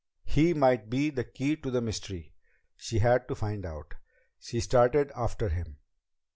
He 0.25 0.55
might 0.55 0.89
be 0.89 1.11
the 1.11 1.23
key 1.23 1.55
to 1.57 1.69
the 1.69 1.79
mystery! 1.79 2.33
She 2.75 2.97
had 2.97 3.27
to 3.27 3.35
find 3.35 3.67
out! 3.67 3.93
She 4.39 4.59
started 4.59 5.11
after 5.15 5.49
him. 5.49 5.77